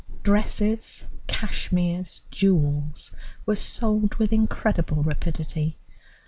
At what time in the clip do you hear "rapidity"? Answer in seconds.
5.03-5.77